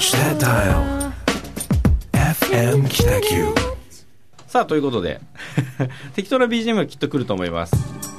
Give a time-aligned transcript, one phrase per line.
[0.00, 0.64] ッチダ
[4.46, 5.20] さあということで。
[6.16, 8.09] 適当な BGM はきっと来ると思います。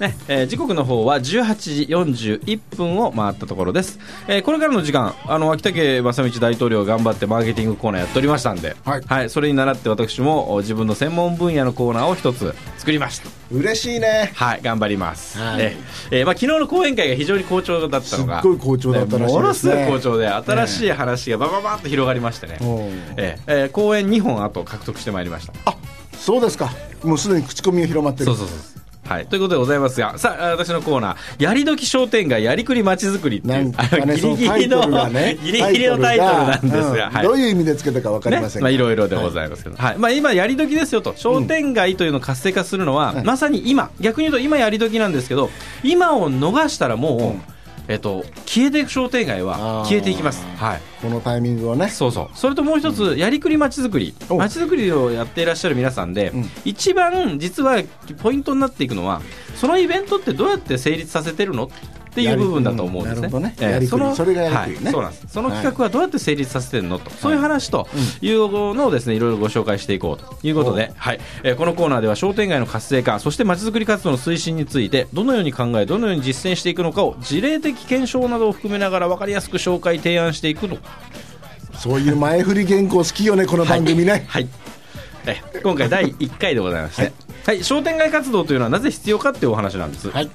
[0.00, 3.98] ねえー時刻の方は18時41分を回ったところです、
[4.28, 9.30] えーこれからの時間あの秋竹正道大統領が頑張ってマーケティングコーナーやっておりましたんで、はい。
[9.30, 13.28] それに倣って私もお自分の専門分野のコーナーを一つ作りました。
[13.50, 14.32] 嬉しいね。
[14.34, 15.62] はい頑張ります、はい。
[15.62, 19.40] えーえーまあ、昨日の講演会が非常に好調だったのがすっごい好調だったらしいですね。
[19.40, 22.58] ものすごい好調で新しい話がバババッと広がりましてね、
[23.16, 25.52] えーえー講演2本あと獲得してまいりました。
[25.64, 25.76] あ
[26.12, 26.70] そうですか。
[27.02, 28.26] もうすでに口コミが広まってる。
[28.26, 28.75] そうそうそう
[29.06, 35.10] はい、ということでございますが、さあ、私のコーナー、やりどき商店街、やりくりまちづくりっていう、なんかねあのギリギリの、
[35.42, 37.24] ギリギリのタイトルなんですが、はい。
[37.24, 38.62] うんどういう意味でつけたか分かりませんね。
[38.62, 39.98] まあ、がいろいろでございますけど、はい。
[39.98, 43.24] まあ、今、やりどきですよと、商店街というのを活性化するのは、はい。
[43.24, 45.50] まさに今、逆に言うと今やりどきなんですけど、
[45.82, 47.42] 今を逃したらもう、うん
[47.88, 50.44] えっと、消えていく商店街は消えていきます。
[50.56, 50.80] はい。
[51.00, 51.88] このタイミングをね。
[51.88, 52.28] そうそう。
[52.34, 54.14] それともう一つ、やりくりまちづくり。
[54.28, 56.50] おまちづくりをやっていらっしゃる皆さんで、うん。
[56.64, 57.82] 一番実は
[58.22, 59.22] ポイントになっていくのは
[59.54, 61.70] そのイベントってどうやって成立させてるの？
[62.16, 63.20] っていう部分だと思うんですね。
[63.20, 63.54] なるほどね。
[63.60, 63.70] ええ。
[63.72, 64.02] やりくり。
[64.02, 64.84] のそれがやりくりね。
[64.86, 64.92] はい。
[64.92, 65.26] そうなんです。
[65.28, 66.98] その企画はどうやって成立させてるの？
[66.98, 67.86] と、そういう話と
[68.22, 71.20] いうのをですねいろいろご紹介していこうということで、はい。
[71.42, 80.78] えーこのコーナーでは商店街の活性化そしてまちづくり活動の推進についてどのように考えどのように実践していくのかを事例的検証などを含めながら分かりやすく紹介提案していくの
[81.74, 84.48] そういう前振り原稿好きよねこの番組ね、はい。
[85.26, 87.12] え今回第1回でございまして、
[87.44, 90.10] はい、商店街活動というのはなぜ必要かっていうお話なんです。
[90.10, 90.30] はい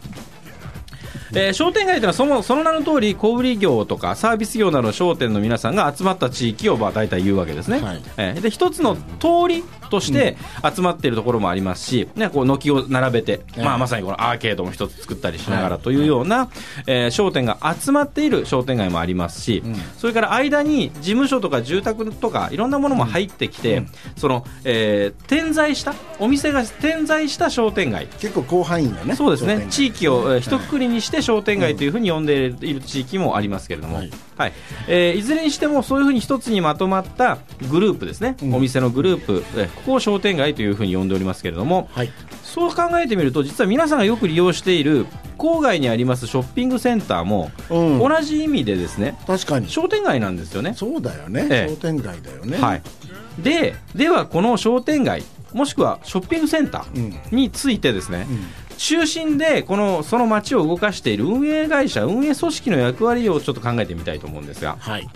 [1.33, 8.01] えー商店街というのはそのその名の通り小売業とかサービス業などの商店の皆さんが集まった地域をまあ大体言うわけですね、はい。
[8.17, 9.01] えーで一つの通
[9.47, 10.37] りとして
[10.75, 16.49] 集まっているところもありますし、ね、こう軒を並べて、ええまあ、まさにこのアーケードも一つ作ったりしながらというような、
[16.87, 19.75] えー商店が集まっている商店街もありますし、ん。
[19.97, 23.83] それから間に事務所とか住宅とかいろんなものも入ってきて、
[24.15, 28.07] その、えー点在したお店が点在した商店街。
[28.19, 29.67] 結構広範囲のねそうですね。
[29.69, 34.01] 地域をえー一括りにして商店街というふうに呼んでいる地域もありますけれども、は
[34.37, 34.49] はい。
[34.49, 34.53] い
[34.87, 37.37] えーいずれにしてもそういうふうに一つにまとまった
[37.69, 38.55] グループですね、うん。
[38.55, 42.09] お店のグループ、えーここを商店街というふうに呼んでおりますけれども、はい。
[42.43, 45.05] そう考えてみると実は皆さんがよく利用している
[45.37, 47.99] 郊外にありますショッピングセンターも、うん。
[47.99, 49.17] 同じ意味でですね。
[49.25, 49.69] 確かに。
[49.69, 50.73] 商店街なんですよね。
[50.75, 51.69] そうだよね、ええ。
[51.69, 52.57] 商店街だよね。
[52.57, 52.81] はい、
[53.41, 58.25] でではこの商店街もしくはショッピングセンターについてですね、
[58.81, 65.07] 中心でこのその街を動かしている運営会社運営組織の役割をちょっと考えてみたいと思うんですが、はい。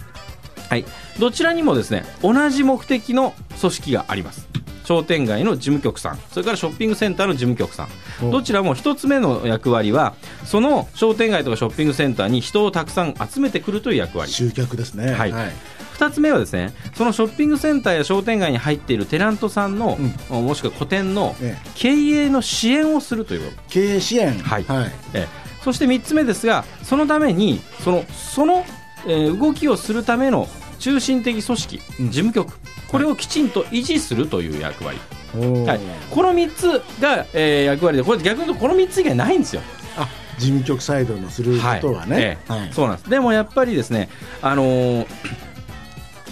[0.69, 0.85] はい、
[1.19, 4.47] どちらにもですね同じ目的の組織があります。
[4.83, 6.19] 商店街の事務局さん。
[6.29, 7.87] それからショッピングセンターの事務局さ
[8.21, 8.25] お。
[8.27, 14.31] んどちらも一つ目の役割はその商店街とかショッピングセンターに人をたくさん集めてくるという役割。
[14.31, 15.11] 集客ですね。
[15.11, 15.33] はい
[15.97, 19.97] 2つ目はですねそのショッピングセンターや商店街に入っているテナントさんの、
[20.29, 23.51] もしくは個店のえ経営の支援をするという。
[23.51, 24.37] こと経営支援。
[24.39, 24.63] はい。
[24.63, 24.91] はい。
[25.13, 25.27] ええ。
[25.63, 28.65] そして3つ目ですがそのためにそのその、
[29.07, 30.47] えー動きをするための
[30.79, 32.05] 中心的組織、うん。
[32.07, 32.53] 事務局
[32.87, 34.99] これをきちんと維持するという役割、
[35.65, 35.79] はい、
[36.11, 36.67] この3つ
[37.01, 39.61] が、えー役割でこれ逆に言うとこの3つ以外ないんですよ。
[39.97, 40.07] あ
[40.37, 42.51] 事務局サイドのすることはね、ええ。
[42.53, 42.73] はい。
[42.73, 43.09] そうなんです。
[43.09, 44.09] でもやっぱりですね、
[44.41, 45.07] あのー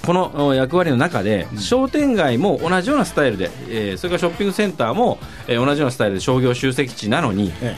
[0.05, 7.75] このお役割の中で、商店街も同じようなスタイルで、えーそれからショッピングセンターも、えー同じようなスタイルで商業集積地なのに、え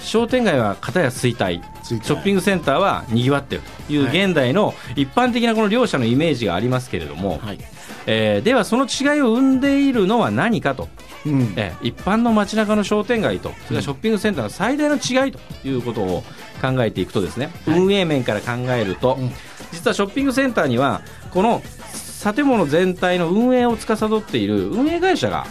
[0.00, 4.24] 商店街は片や衰退ショッピングセンターはにぎわっているというはい。
[4.24, 7.58] 現代の一般的なこの両者のイメージがありますけれども、えはい。
[8.06, 10.88] えーではその違いを生んでいるのは何かと、
[11.26, 11.52] うん。
[11.56, 16.24] えー一般の街中の商店街とそれからショッピングセンターの最大の違いということを
[16.62, 19.30] 考えていくとですね、運営面から考えると、うん
[19.72, 21.62] 実はショッピングセンターにはこの
[22.34, 25.46] 建物全体の運営を司っている運営会社が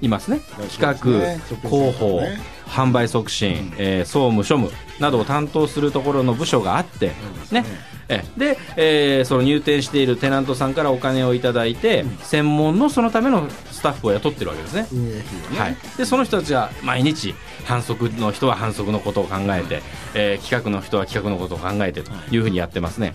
[0.00, 0.40] いますね。
[0.78, 1.40] 企ね。
[1.62, 2.38] 画、広報、ね。
[2.66, 4.70] 販売促進、えー総務、庶務
[5.00, 7.12] などを担当するところの部署があって、
[7.50, 7.64] ね。
[8.08, 14.86] えで、えーその入店しているテナントさんからお金をいただいて、専門のそのためのスタッフを雇ってるわけですね。
[14.92, 15.22] ね、
[15.58, 17.34] はい、でその人たちが毎日
[17.64, 19.82] 反則の人は反則のことを考えて、
[20.14, 23.14] えー企画の人は企画のことを考えてというふうにやってますね。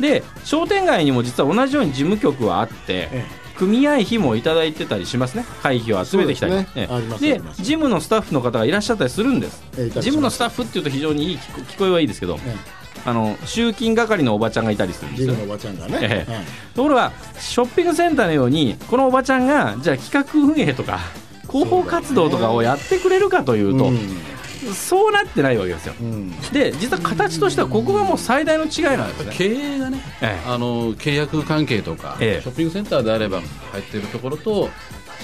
[0.00, 5.44] で商店街にも実は同じように事務局はあって、え組合費もいただいてたりしますね。
[5.62, 6.52] 会費を集めてきたり。
[6.74, 9.62] で事務のスタッフの方がいらっしゃったりするんです。
[9.76, 12.56] 事務のスタッフっていうと非常にいい聞こえはいいですけど、え
[13.04, 15.34] あの集金係のおばちゃんがいたりするんですよ。
[15.34, 16.26] ジムのおばちゃんがね、
[16.74, 21.00] ところがショッピングセンターのようにこのおばちゃんがじゃあ企画運営とか
[21.48, 23.98] 広報活動とかをやってくれるかというと、うん
[24.74, 26.30] そうなってないわけですよ、うん。
[26.52, 29.34] で実は形としてはここがもう最大の違いなんですね。
[29.34, 30.48] 経営がね、ええ。
[30.48, 32.42] あの契約関係とか、ええ。
[32.42, 33.40] ショッピングセンターであれば
[33.72, 34.70] 入っているところと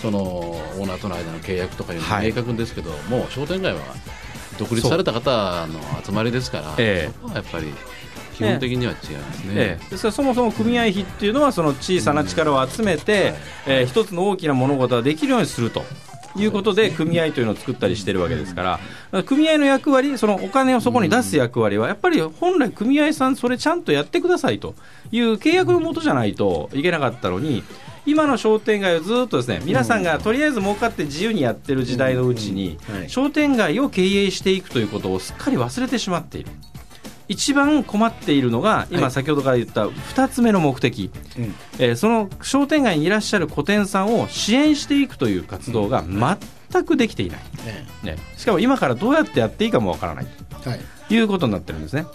[0.03, 2.29] そのオーナーとの間の契約とかいうのははい。
[2.29, 3.81] 明確ですけど、もう商店街は
[4.59, 7.13] 独立された方の集まりですから、ええ。
[7.13, 7.73] そこはやっぱり
[8.35, 9.53] 基本的には違いますね。
[9.55, 9.91] ええ。
[9.91, 13.35] ですからそもそも組合費っていうのはその小さな力を集めて、
[13.67, 15.85] えー一つの大きな物事ができるようにすると。
[16.41, 18.79] いうことで組合というのを作ったりしてるわけですか
[19.13, 24.75] ら、組合の役割、そのお金をそこに出す役割は、やっぱり本来、組合さん、それちゃんとやってくださいと
[25.11, 27.63] いう契約のもとじゃないといけなかったのに、
[28.09, 36.51] 今の商店街をずっとですね皆さんがとりあえず儲かって自由にやってる時代のうちに商店街を経営していくということをすっかり忘れてしまっている。
[37.29, 41.55] 一番困っているのが今先ほどから言った2つ目の目的、うん。
[41.79, 50.27] えーその商店街にいらっしゃる個店さんを支援していくという活動が全くできていない、えね、しかも今からどうやってやっていいかもわからない。
[50.67, 50.81] えはい。
[51.09, 52.07] ということになってるんですね。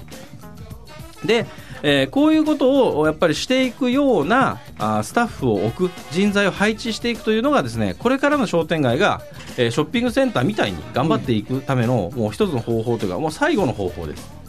[1.25, 1.45] で、
[1.83, 9.21] えーこういうことをやっぱりしていくようなあースタッフを置く人材を配置していくというのがですねこれからの商店街が、
[9.57, 14.43] えーショッピングセンターみたいに頑張っていくための、もう一つの方法というかもう最後の方法です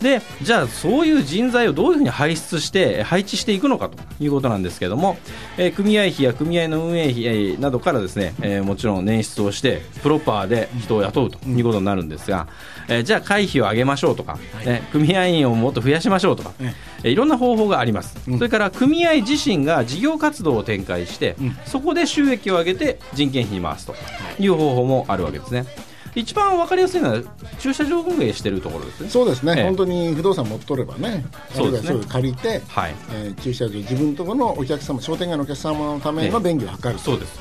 [0.00, 5.18] でじゃあそういう人材をどういうふうに輩出してえー配置していくのかということなんですけれども、
[5.58, 12.48] えー組合費や組合の運営費えーなどからですね、えーもちろん捻出をしてプロパーで人を雇うということになるんですが、
[12.88, 16.74] えーじゃあ会費を上げましょうとか、ね組合員をもっと増やしましょうとか、え。
[17.04, 18.38] えーいろんな方法があります、うん。
[18.38, 21.56] それから組合自身が事業活動を展開して、うん。
[21.66, 23.94] そこで収益を上げて人件費に回すと
[24.38, 25.66] いう方法もあるわけですね
[26.14, 27.22] 一番わかりやすいのは
[27.58, 29.10] 駐車場運営しているところですね。
[29.10, 29.64] そうですね、ええ。
[29.64, 31.24] 本当に不動産持っとればね、
[31.54, 32.04] そうですね。
[32.08, 32.94] 借りて、はい。
[33.12, 37.40] えー駐車場、自分のところのお客様、商店街のお客様のための便宜を図ると、そうです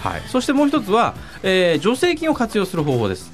[0.00, 3.32] はい、そしてもう一つは、えー助成金を活用する方法です、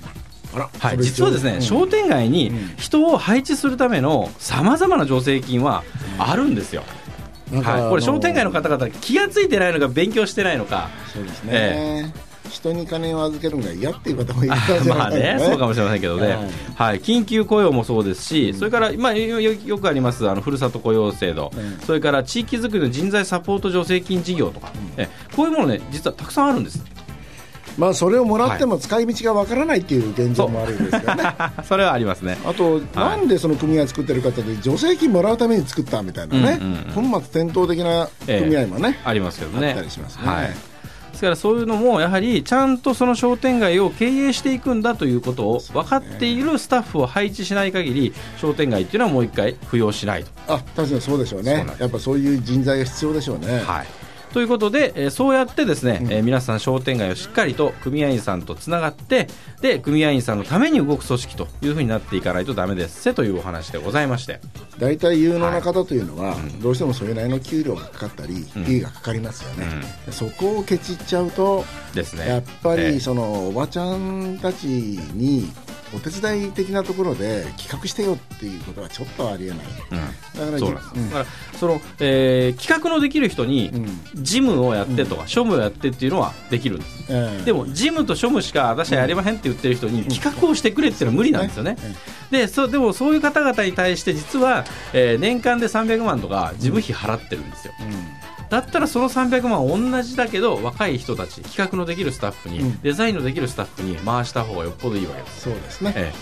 [0.54, 1.62] あらはい、実はですね、うん。
[1.62, 2.74] 商店街にうん。
[2.76, 5.82] 人を配置するためのさまざまな助成金は
[6.18, 6.84] あるんですよ、
[7.52, 12.12] はい、これ、あ商店街の方々、気がついてないのか、勉強してないのか、そうですね、え
[12.50, 16.38] 人に金を預けるのが嫌っていう方もいるかもしれまあないね、 そうかもしれませんけどね、はい。
[16.74, 21.78] はい、緊急雇用もそうですし、それから、まあ、よくありますあのふるさと雇用制度、うん。
[21.84, 26.82] それから地域づくりの人材サポート助成金事業とか、えこういうものね、実はたくさんあるんです。
[27.78, 31.24] まあ、それをもらっても使い道がわからないっていう現状もあるんですよね。
[31.62, 32.36] それはありますね。
[32.44, 37.10] あと、なんでその組合作ってる方で助成金もらうために作ったみたいなね、うんうんうん。
[37.10, 39.68] 本末転倒的な組合もね、ありますけどね。
[39.68, 40.22] あったりしますね。
[40.26, 40.56] はい。
[41.10, 50.30] ですからそういうのもやはりちゃんとその商店街を経営していくんだということを分かっているスタッフを配置しない限り商店街っていうのはもう一回浮揚しないと。
[50.46, 53.60] あ確かにそうでしょうねやっぱそういう人材が必要でしょうね。
[53.60, 53.86] はい
[54.32, 59.26] ということで、えーそうやってですね、えー皆さん商店街をしっかりと組合員さんとつながって
[59.62, 63.00] で組合員さんのために動く組織というふうになっていかないとダメです。
[63.02, 64.40] せというお話でございまして。
[64.78, 69.64] 大体有能な方というのは、どうしてもそれなりの給料がかかったり、ん費用がかかりますよね、
[70.12, 71.64] そこをケチっちゃうと、
[71.94, 72.28] ですね。
[72.28, 75.50] やっぱえーりそのおばちゃんたちに
[75.94, 79.58] お手伝い的なところで企画してよっていうことはちょっとありえない。
[80.36, 81.10] だからそうなんです、うん。
[81.10, 81.26] だから
[81.58, 83.86] その、えー企画のできる人に、うん。
[84.22, 87.04] 事務をやってとか、庶務をやってっていうのはできるんです。
[87.08, 91.76] ええでも事務と庶務しか私はやりまへんって言ってる人に企画をしてくれっていうのは無理なんですよね。
[92.30, 97.74] でそでもそういう方々に対して実は、えー年間で300万とか事務費払ってるんですよ。
[98.50, 102.80] だったらその300万同じだけど若い人たち企画のできるスタッフに、うん。
[102.80, 105.42] デザインのできるスタッフに回した方がよっぽどいいわけです。
[105.42, 106.12] そうですね、え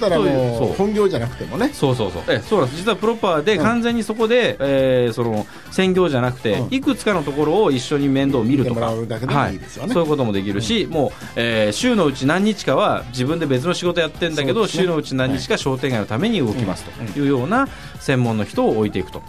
[0.00, 1.68] だからもそうう本業じゃなくてもね。
[1.70, 2.22] え、そうそうそう。
[2.28, 2.82] ええそうなんです。
[2.82, 3.62] 実はプロパーでうん。
[3.62, 6.74] 完全にそこで、えーその専業じゃなくて、うん。
[6.74, 8.90] いくつかのところを一緒に面倒を見るとか。
[8.90, 14.68] そういうこともできるし、もう、えー週のうち何日かは自分で別の仕事やってるんだけど、ね。
[14.68, 17.68] 週のうち何日か商店街のために動きますというような
[18.00, 19.22] 専門の人を置いていくと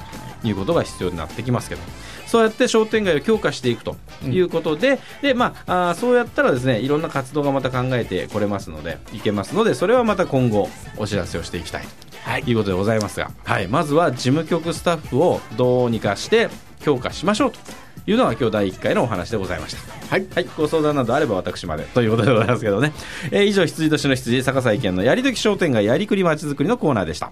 [0.43, 1.81] いうことが必要になってきますけど。
[2.35, 11.85] そうやって商店街を強化していくということで、でまあ、あーそうやったらですねいろんな活動がまた考えてこれますのでいけますのでそれはまた今後お知らせをしていきたい
[12.43, 16.49] ということでございますが、はい、まずは事務局スタッフをどうにかして
[16.81, 17.59] 強化しましょうと
[18.05, 20.07] いうのが今日第1回のお話でございました。
[20.13, 22.91] はいはい、ご相談などあれば私までということでございますけどね。
[23.31, 27.31] えー以上、羊年の羊、逆井県のやりどき商店街やりくりまちづくりのコーナーでした。